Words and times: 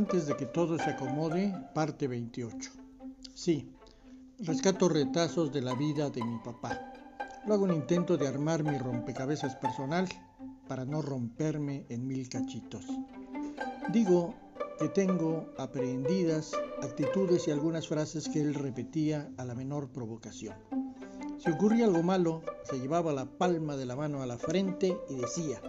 Antes 0.00 0.26
de 0.26 0.34
que 0.34 0.46
todo 0.46 0.78
se 0.78 0.88
acomode, 0.88 1.54
parte 1.74 2.08
28. 2.08 2.70
Sí, 3.34 3.70
rescato 4.38 4.88
retazos 4.88 5.52
de 5.52 5.60
la 5.60 5.74
vida 5.74 6.08
de 6.08 6.24
mi 6.24 6.38
papá. 6.38 6.94
Lo 7.46 7.52
hago 7.52 7.64
un 7.64 7.74
intento 7.74 8.16
de 8.16 8.26
armar 8.26 8.64
mi 8.64 8.78
rompecabezas 8.78 9.56
personal 9.56 10.08
para 10.66 10.86
no 10.86 11.02
romperme 11.02 11.84
en 11.90 12.06
mil 12.06 12.30
cachitos. 12.30 12.86
Digo 13.92 14.34
que 14.78 14.88
tengo 14.88 15.52
aprehendidas 15.58 16.52
actitudes 16.82 17.46
y 17.46 17.50
algunas 17.50 17.86
frases 17.86 18.26
que 18.26 18.40
él 18.40 18.54
repetía 18.54 19.30
a 19.36 19.44
la 19.44 19.54
menor 19.54 19.90
provocación. 19.90 20.56
Si 21.36 21.50
ocurría 21.50 21.84
algo 21.84 22.02
malo, 22.02 22.40
se 22.62 22.80
llevaba 22.80 23.12
la 23.12 23.26
palma 23.26 23.76
de 23.76 23.84
la 23.84 23.96
mano 23.96 24.22
a 24.22 24.26
la 24.26 24.38
frente 24.38 24.96
y 25.10 25.16
decía, 25.16 25.60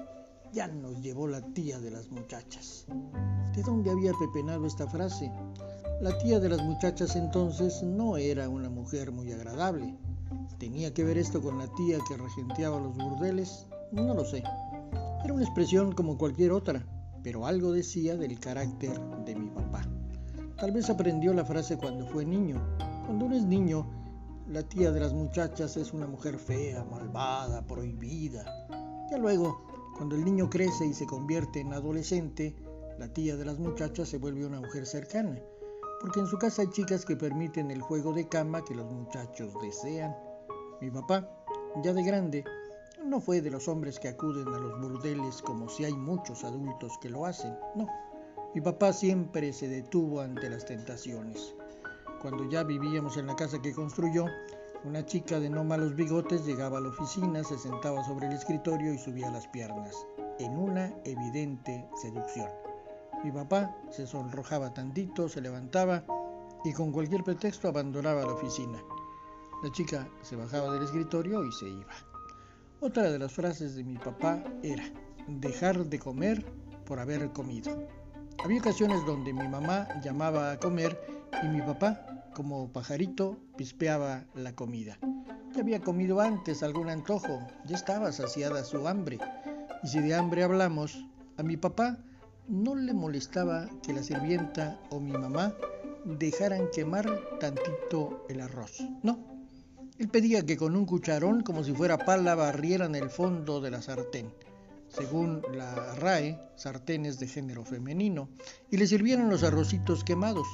ya 0.51 0.67
nos 0.67 1.01
llevó 1.01 1.27
la 1.27 1.41
tía 1.53 1.79
de 1.79 1.91
las 1.91 2.11
muchachas. 2.11 2.85
¿De 3.55 3.63
dónde 3.63 3.91
había 3.91 4.11
pepenado 4.13 4.65
esta 4.65 4.87
frase? 4.87 5.31
La 6.01 6.17
tía 6.17 6.39
de 6.39 6.49
las 6.49 6.61
muchachas 6.61 7.15
entonces 7.15 7.81
no 7.83 8.17
era 8.17 8.49
una 8.49 8.69
mujer 8.69 9.11
muy 9.11 9.31
agradable. 9.31 9.95
¿Tenía 10.57 10.93
que 10.93 11.03
ver 11.03 11.17
esto 11.17 11.41
con 11.41 11.57
la 11.57 11.67
tía 11.75 11.99
que 12.07 12.17
regenteaba 12.17 12.79
los 12.79 12.97
burdeles? 12.97 13.67
No 13.91 14.13
lo 14.13 14.25
sé. 14.25 14.43
Era 15.23 15.33
una 15.33 15.43
expresión 15.43 15.93
como 15.93 16.17
cualquier 16.17 16.51
otra, 16.51 16.85
pero 17.23 17.45
algo 17.45 17.71
decía 17.71 18.17
del 18.17 18.39
carácter 18.39 18.99
de 19.25 19.35
mi 19.35 19.49
papá. 19.49 19.83
Tal 20.57 20.71
vez 20.71 20.89
aprendió 20.89 21.33
la 21.33 21.45
frase 21.45 21.77
cuando 21.77 22.05
fue 22.07 22.25
niño. 22.25 22.61
Cuando 23.05 23.25
uno 23.25 23.35
es 23.35 23.43
niño, 23.43 23.85
la 24.47 24.63
tía 24.63 24.91
de 24.91 24.99
las 24.99 25.13
muchachas 25.13 25.77
es 25.77 25.93
una 25.93 26.07
mujer 26.07 26.37
fea, 26.37 26.83
malvada, 26.83 27.65
prohibida. 27.65 28.45
Ya 29.09 29.17
luego, 29.17 29.70
cuando 30.01 30.15
el 30.15 30.25
niño 30.25 30.49
crece 30.49 30.87
y 30.87 30.95
se 30.95 31.05
convierte 31.05 31.59
en 31.59 31.73
adolescente, 31.73 32.55
la 32.98 33.13
tía 33.13 33.37
de 33.37 33.45
las 33.45 33.59
muchachas 33.59 34.09
se 34.09 34.17
vuelve 34.17 34.48
una 34.48 34.59
mujer 34.59 34.87
cercana, 34.87 35.39
porque 35.99 36.21
en 36.21 36.26
su 36.26 36.39
casa 36.39 36.63
hay 36.63 36.70
chicas 36.71 37.05
que 37.05 37.15
permiten 37.15 37.70
el 37.70 37.84
juego 37.84 38.11
de 38.11 38.27
cama 38.27 38.65
que 38.65 38.73
los 38.73 38.91
muchachos 38.91 39.53
desean. 39.61 40.17
Mi 40.81 40.89
papá, 40.89 41.29
ya 41.84 41.93
de 41.93 42.01
grande, 42.01 42.43
no 43.05 43.21
fue 43.21 43.41
de 43.41 43.51
los 43.51 43.67
hombres 43.67 43.99
que 43.99 44.07
acuden 44.07 44.48
a 44.48 44.57
los 44.57 44.81
burdeles 44.81 45.39
como 45.43 45.70
si 45.70 45.85
hay 45.85 45.93
muchos 45.93 46.43
adultos 46.43 46.98
que 46.99 47.11
lo 47.11 47.27
hacen, 47.27 47.55
no. 47.76 47.85
Mi 48.55 48.61
papá 48.61 48.93
siempre 48.93 49.54
se 49.54 49.67
detuvo 49.67 50.21
ante 50.21 50.49
las 50.49 50.65
tentaciones. 50.65 51.54
Cuando 52.23 52.49
ya 52.49 52.63
vivíamos 52.63 53.17
en 53.17 53.27
la 53.27 53.35
casa 53.35 53.61
que 53.61 53.71
construyó, 53.71 54.26
una 54.84 55.05
chica 55.05 55.40
de 55.40 55.49
no 55.49 55.63
malos 55.63 55.96
bigotes 55.96 56.46
llegaba 56.46 56.79
a 56.79 56.82
la 56.82 56.90
oficina, 56.90 57.43
se 57.43 57.57
sentaba 57.57 58.04
sobre 58.04 58.27
el 58.27 58.34
escritorio 58.34 58.93
y 58.93 58.98
subía 58.98 59.29
las 59.29 59.48
piernas, 59.48 59.96
en 60.40 60.57
una 60.57 60.91
evidente 61.04 61.88
seducción. 62.01 62.49
Mi 63.23 63.32
papá 63.32 63.76
se 63.91 64.07
sonrojaba 64.07 64.73
tantito, 64.73 65.29
se 65.29 65.41
levantaba 65.41 66.03
y 66.66 66.73
con 66.73 66.91
cualquier 66.91 67.23
pretexto 67.23 67.68
abandonaba 67.68 68.22
la 68.22 68.34
oficina. 68.34 68.81
La 69.63 69.72
chica 69.72 70.07
se 70.22 70.35
bajaba 70.35 70.73
del 70.73 70.84
escritorio 70.84 71.45
y 71.45 71.51
se 71.51 71.69
iba. 71.69 71.94
Otra 72.79 73.03
de 73.03 73.19
las 73.19 73.31
frases 73.31 73.75
de 73.75 73.84
mi 73.84 73.97
papá 73.97 74.44
era 74.63 74.84
dejar 75.28 75.85
de 75.85 76.00
comer 76.00 76.44
por 76.85 77.00
haber 77.00 77.31
comido. 77.31 77.88
Había 78.44 78.59
ocasiones 78.59 79.06
donde 79.06 79.31
mi 79.31 79.47
mamá 79.47 79.88
llamaba 80.01 80.51
a 80.51 80.59
comer 80.59 81.00
y 81.44 81.47
mi 81.47 81.62
papá 81.62 82.10
como 82.34 82.72
pajarito, 82.72 83.38
pispeaba 83.57 84.25
la 84.35 84.56
comida. 84.56 84.97
Ya 85.53 85.62
había 85.62 85.81
comido 85.81 86.22
antes 86.22 86.63
algún 86.63 86.90
antojo, 86.90 87.40
ya 87.66 87.75
estaba 87.75 88.12
saciada 88.12 88.63
su 88.63 88.88
hambre. 88.88 89.19
Y 89.84 89.88
si 89.88 90.00
de 90.00 90.16
hambre 90.16 90.44
hablamos, 90.44 91.06
a 91.38 91.44
mi 91.44 91.57
papá 91.57 91.97
no 92.47 92.75
le 92.75 92.94
molestaba 92.94 93.69
que 93.84 93.94
la 93.94 94.03
sirvienta 94.03 94.79
o 94.90 95.00
mi 95.00 95.12
mamá 95.12 95.53
dejaran 96.05 96.69
quemar 96.73 97.05
tantito 97.39 98.25
el 98.29 98.41
arroz. 98.41 98.84
No. 99.03 99.19
Él 99.97 100.07
pedía 100.09 100.45
que 100.45 100.57
con 100.57 100.75
un 100.75 100.85
cucharón, 100.85 101.44
como 101.44 101.63
si 101.63 101.73
fuera 101.73 101.97
pala, 101.97 102.34
barrieran 102.35 102.95
el 102.95 103.09
fondo 103.09 103.61
de 103.61 103.72
la 103.72 103.81
sartén. 103.81 104.34
Según 104.88 105.41
la 105.53 105.95
RAE, 105.95 106.39
sartenes 106.55 107.19
de 107.19 107.28
género 107.28 107.63
femenino, 107.63 108.29
y 108.72 108.78
le 108.78 108.88
sirvieran 108.88 109.29
los 109.29 109.44
arrocitos 109.44 110.03
quemados. 110.03 110.47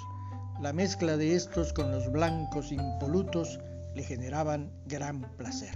La 0.59 0.73
mezcla 0.73 1.17
de 1.17 1.35
estos 1.35 1.71
con 1.71 1.91
los 1.91 2.11
blancos 2.11 2.71
impolutos 2.71 3.59
le 3.93 4.01
generaban 4.01 4.71
gran 4.87 5.21
placer. 5.37 5.69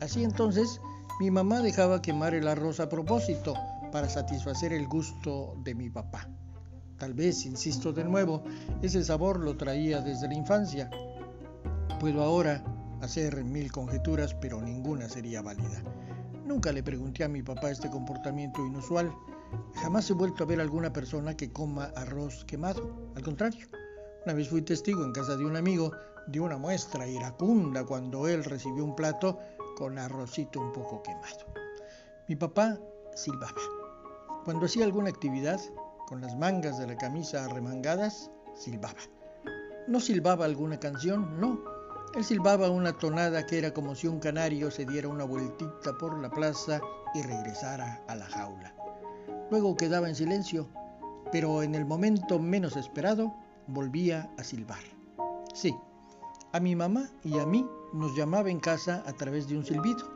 Así 0.00 0.22
entonces, 0.22 0.80
mi 1.18 1.32
mamá 1.32 1.62
dejaba 1.62 2.00
quemar 2.00 2.32
el 2.32 2.46
arroz 2.46 2.78
a 2.78 2.88
propósito 2.88 3.54
para 3.90 4.08
satisfacer 4.08 4.72
el 4.72 4.86
gusto 4.86 5.56
de 5.64 5.74
mi 5.74 5.90
papá. 5.90 6.28
Tal 6.96 7.12
vez, 7.12 7.44
insisto 7.44 7.92
de 7.92 8.04
nuevo, 8.04 8.44
ese 8.82 9.02
sabor 9.02 9.40
lo 9.40 9.56
traía 9.56 10.00
desde 10.00 10.28
la 10.28 10.34
infancia. 10.34 10.88
Puedo 11.98 12.22
ahora 12.22 12.62
hacer 13.00 13.42
mil 13.42 13.72
conjeturas, 13.72 14.32
pero 14.34 14.62
ninguna 14.62 15.08
sería 15.08 15.42
válida. 15.42 15.82
Nunca 16.46 16.70
le 16.70 16.84
pregunté 16.84 17.24
a 17.24 17.28
mi 17.28 17.42
papá 17.42 17.72
este 17.72 17.90
comportamiento 17.90 18.64
inusual. 18.64 19.12
Jamás 19.74 20.08
he 20.08 20.12
vuelto 20.12 20.44
a 20.44 20.46
ver 20.46 20.60
a 20.60 20.62
alguna 20.62 20.92
persona 20.92 21.36
que 21.36 21.50
coma 21.52 21.92
arroz 21.96 22.44
quemado. 22.44 23.12
Al 23.16 23.22
contrario, 23.22 23.66
una 24.28 24.34
vez 24.34 24.50
fui 24.50 24.60
testigo 24.60 25.06
en 25.06 25.12
casa 25.12 25.38
de 25.38 25.46
un 25.46 25.56
amigo 25.56 25.90
de 26.26 26.38
una 26.38 26.58
muestra 26.58 27.06
iracunda 27.06 27.86
cuando 27.86 28.28
él 28.28 28.44
recibió 28.44 28.84
un 28.84 28.94
plato 28.94 29.38
con 29.74 29.98
arrocito 29.98 30.60
un 30.60 30.70
poco 30.70 31.02
quemado. 31.02 31.46
Mi 32.28 32.36
papá 32.36 32.76
silbaba. 33.14 33.62
Cuando 34.44 34.66
hacía 34.66 34.84
alguna 34.84 35.08
actividad, 35.08 35.58
con 36.06 36.20
las 36.20 36.36
mangas 36.36 36.78
de 36.78 36.88
la 36.88 36.98
camisa 36.98 37.46
arremangadas, 37.46 38.30
silbaba. 38.54 39.00
No 39.86 39.98
silbaba 39.98 40.44
alguna 40.44 40.78
canción, 40.78 41.40
no. 41.40 41.58
Él 42.14 42.22
silbaba 42.22 42.68
una 42.68 42.98
tonada 42.98 43.46
que 43.46 43.56
era 43.56 43.72
como 43.72 43.94
si 43.94 44.08
un 44.08 44.20
canario 44.20 44.70
se 44.70 44.84
diera 44.84 45.08
una 45.08 45.24
vueltita 45.24 45.96
por 45.98 46.18
la 46.18 46.28
plaza 46.28 46.82
y 47.14 47.22
regresara 47.22 48.04
a 48.06 48.14
la 48.14 48.26
jaula. 48.26 48.74
Luego 49.50 49.74
quedaba 49.74 50.06
en 50.06 50.14
silencio, 50.14 50.68
pero 51.32 51.62
en 51.62 51.74
el 51.74 51.86
momento 51.86 52.38
menos 52.38 52.76
esperado, 52.76 53.34
volvía 53.68 54.30
a 54.36 54.44
silbar. 54.44 54.82
Sí, 55.54 55.74
a 56.52 56.60
mi 56.60 56.74
mamá 56.74 57.10
y 57.22 57.38
a 57.38 57.46
mí 57.46 57.66
nos 57.92 58.16
llamaba 58.16 58.50
en 58.50 58.58
casa 58.58 59.04
a 59.06 59.12
través 59.12 59.48
de 59.48 59.56
un 59.56 59.64
silbido, 59.64 60.10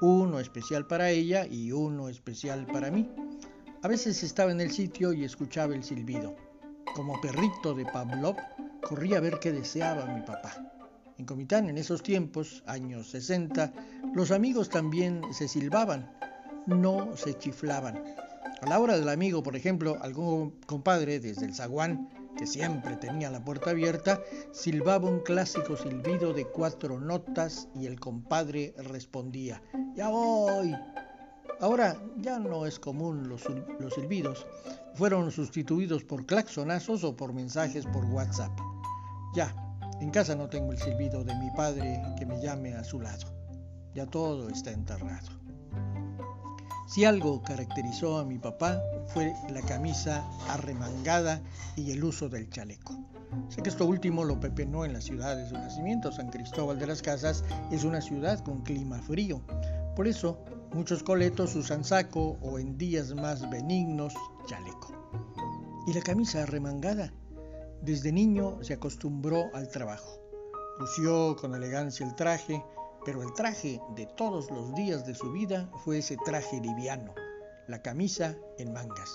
uno 0.00 0.40
especial 0.40 0.86
para 0.86 1.10
ella 1.10 1.46
y 1.46 1.72
uno 1.72 2.08
especial 2.08 2.66
para 2.66 2.90
mí. 2.90 3.08
A 3.82 3.88
veces 3.88 4.22
estaba 4.22 4.50
en 4.50 4.60
el 4.60 4.72
sitio 4.72 5.12
y 5.12 5.24
escuchaba 5.24 5.74
el 5.74 5.84
silbido. 5.84 6.34
Como 6.94 7.20
perrito 7.20 7.74
de 7.74 7.86
Pavlov, 7.86 8.36
corría 8.82 9.18
a 9.18 9.20
ver 9.20 9.38
qué 9.38 9.52
deseaba 9.52 10.06
mi 10.06 10.22
papá. 10.22 10.72
En 11.18 11.24
Comitán, 11.24 11.68
en 11.68 11.78
esos 11.78 12.02
tiempos, 12.02 12.62
años 12.66 13.10
60, 13.10 13.72
los 14.14 14.30
amigos 14.32 14.68
también 14.68 15.22
se 15.32 15.48
silbaban, 15.48 16.10
no 16.66 17.16
se 17.16 17.38
chiflaban. 17.38 18.02
A 18.60 18.66
la 18.66 18.80
hora 18.80 18.98
del 18.98 19.08
amigo, 19.08 19.42
por 19.42 19.56
ejemplo, 19.56 19.96
algún 20.02 20.50
compadre 20.66 21.20
desde 21.20 21.46
el 21.46 21.54
zaguán 21.54 22.08
que 22.36 22.46
siempre 22.46 22.96
tenía 22.96 23.30
la 23.30 23.44
puerta 23.44 23.70
abierta, 23.70 24.20
silbaba 24.52 25.08
un 25.08 25.20
clásico 25.20 25.76
silbido 25.76 26.32
de 26.32 26.44
cuatro 26.46 27.00
notas 27.00 27.68
y 27.74 27.86
el 27.86 27.98
compadre 27.98 28.74
respondía, 28.76 29.62
ya 29.94 30.08
voy. 30.08 30.74
Ahora 31.60 31.96
ya 32.18 32.38
no 32.38 32.66
es 32.66 32.78
común 32.78 33.28
los, 33.28 33.44
los 33.80 33.94
silbidos, 33.94 34.46
fueron 34.94 35.30
sustituidos 35.30 36.04
por 36.04 36.26
claxonazos 36.26 37.02
o 37.04 37.16
por 37.16 37.32
mensajes 37.32 37.86
por 37.86 38.04
WhatsApp. 38.04 38.52
Ya, 39.34 39.54
en 40.00 40.10
casa 40.10 40.34
no 40.34 40.48
tengo 40.48 40.72
el 40.72 40.78
silbido 40.78 41.24
de 41.24 41.34
mi 41.36 41.50
padre 41.52 42.02
que 42.18 42.26
me 42.26 42.40
llame 42.40 42.74
a 42.74 42.84
su 42.84 43.00
lado. 43.00 43.34
Ya 43.94 44.06
todo 44.06 44.50
está 44.50 44.70
enterrado. 44.70 45.28
Si 46.86 47.04
algo 47.04 47.42
caracterizó 47.42 48.18
a 48.18 48.24
mi 48.24 48.38
papá 48.38 48.80
fue 49.08 49.34
la 49.50 49.60
camisa 49.62 50.24
arremangada 50.48 51.42
y 51.74 51.90
el 51.90 52.04
uso 52.04 52.28
del 52.28 52.48
chaleco. 52.48 52.96
Sé 53.48 53.60
que 53.60 53.70
esto 53.70 53.86
último 53.86 54.22
lo 54.22 54.38
pepenó 54.38 54.84
en 54.84 54.92
la 54.92 55.00
ciudad 55.00 55.36
de 55.36 55.48
su 55.48 55.54
nacimiento, 55.54 56.12
San 56.12 56.30
Cristóbal 56.30 56.78
de 56.78 56.86
las 56.86 57.02
Casas 57.02 57.42
es 57.72 57.82
una 57.82 58.00
ciudad 58.00 58.38
con 58.44 58.62
clima 58.62 59.00
frío. 59.02 59.42
Por 59.96 60.06
eso, 60.06 60.38
muchos 60.72 61.02
coletos 61.02 61.56
usan 61.56 61.84
saco 61.84 62.38
o 62.40 62.58
en 62.60 62.78
días 62.78 63.12
más 63.14 63.50
benignos, 63.50 64.14
chaleco. 64.46 64.94
¿Y 65.88 65.92
la 65.92 66.02
camisa 66.02 66.44
arremangada? 66.44 67.12
Desde 67.82 68.12
niño 68.12 68.62
se 68.62 68.74
acostumbró 68.74 69.46
al 69.54 69.68
trabajo. 69.68 70.20
Lució 70.78 71.34
con 71.36 71.54
elegancia 71.54 72.06
el 72.06 72.14
traje, 72.14 72.62
pero 73.06 73.22
el 73.22 73.32
traje 73.34 73.80
de 73.94 74.04
todos 74.04 74.50
los 74.50 74.74
días 74.74 75.06
de 75.06 75.14
su 75.14 75.30
vida 75.30 75.70
fue 75.84 75.98
ese 75.98 76.16
traje 76.24 76.60
liviano, 76.60 77.14
la 77.68 77.80
camisa 77.80 78.34
en 78.58 78.72
mangas. 78.72 79.14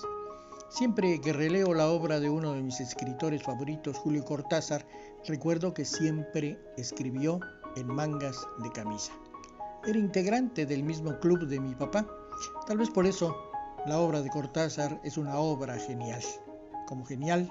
Siempre 0.70 1.20
que 1.20 1.34
releo 1.34 1.74
la 1.74 1.88
obra 1.88 2.18
de 2.18 2.30
uno 2.30 2.54
de 2.54 2.62
mis 2.62 2.80
escritores 2.80 3.42
favoritos, 3.42 3.98
Julio 3.98 4.24
Cortázar, 4.24 4.86
recuerdo 5.26 5.74
que 5.74 5.84
siempre 5.84 6.58
escribió 6.78 7.38
en 7.76 7.86
mangas 7.86 8.48
de 8.62 8.72
camisa. 8.72 9.12
Era 9.86 9.98
integrante 9.98 10.64
del 10.64 10.84
mismo 10.84 11.20
club 11.20 11.46
de 11.46 11.60
mi 11.60 11.74
papá. 11.74 12.06
Tal 12.66 12.78
vez 12.78 12.88
por 12.88 13.04
eso 13.04 13.36
la 13.84 13.98
obra 13.98 14.22
de 14.22 14.30
Cortázar 14.30 15.02
es 15.04 15.18
una 15.18 15.36
obra 15.36 15.78
genial. 15.78 16.22
como 16.88 17.04
genial 17.04 17.46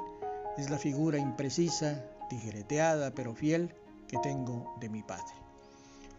es 0.58 0.72
la 0.72 0.80
figura 0.80 1.20
imprecisa, 1.20 2.04
tijereteada 2.30 3.12
pero 3.12 3.36
fiel 3.36 3.76
que 4.08 4.18
tengo 4.24 4.76
de 4.80 4.90
mi 4.90 5.04
padre. 5.04 5.51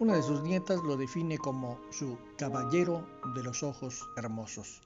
Una 0.03 0.17
de 0.17 0.23
sus 0.25 0.43
nietas 0.43 0.83
lo 0.83 0.97
define 0.97 1.39
como 1.39 1.79
su 1.93 2.19
caballero 2.37 3.07
de 3.37 3.45
los 3.45 3.63
ojos 3.63 4.05
hermosos, 4.17 4.83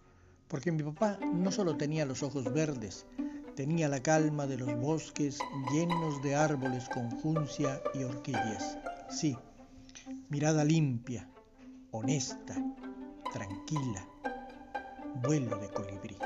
porque 0.46 0.70
mi 0.70 0.82
papá 0.82 1.18
no 1.32 1.50
solo 1.50 1.78
tenía 1.78 2.04
los 2.04 2.22
ojos 2.22 2.52
verdes, 2.52 3.06
tenía 3.54 3.88
la 3.88 4.02
calma 4.02 4.46
de 4.46 4.58
los 4.58 4.78
bosques 4.78 5.38
llenos 5.72 6.22
de 6.22 6.34
árboles 6.34 6.86
con 6.90 7.10
juncia 7.22 7.80
y 7.94 8.04
orquídeas. 8.04 8.76
Sí, 9.08 9.38
mirada 10.28 10.64
limpia, 10.64 11.26
honesta, 11.92 12.54
tranquila, 13.32 14.06
vuelo 15.22 15.56
de 15.56 15.70
colibrí. 15.70 16.18